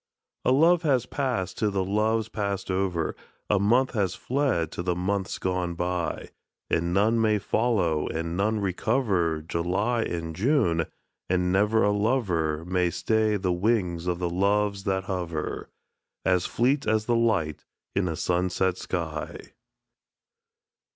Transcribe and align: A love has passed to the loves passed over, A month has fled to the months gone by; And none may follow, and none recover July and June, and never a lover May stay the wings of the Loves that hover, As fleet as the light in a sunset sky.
A 0.43 0.51
love 0.51 0.81
has 0.81 1.05
passed 1.05 1.59
to 1.59 1.69
the 1.69 1.83
loves 1.85 2.27
passed 2.27 2.71
over, 2.71 3.15
A 3.51 3.59
month 3.59 3.91
has 3.91 4.15
fled 4.15 4.71
to 4.71 4.81
the 4.81 4.95
months 4.95 5.37
gone 5.37 5.75
by; 5.75 6.29
And 6.71 6.91
none 6.91 7.21
may 7.21 7.37
follow, 7.37 8.07
and 8.07 8.35
none 8.35 8.59
recover 8.61 9.43
July 9.43 10.01
and 10.01 10.35
June, 10.35 10.87
and 11.29 11.51
never 11.51 11.83
a 11.83 11.91
lover 11.91 12.65
May 12.65 12.89
stay 12.89 13.37
the 13.37 13.53
wings 13.53 14.07
of 14.07 14.17
the 14.17 14.27
Loves 14.31 14.85
that 14.85 15.03
hover, 15.03 15.69
As 16.25 16.47
fleet 16.47 16.87
as 16.87 17.05
the 17.05 17.15
light 17.15 17.63
in 17.95 18.07
a 18.07 18.15
sunset 18.15 18.79
sky. 18.79 19.51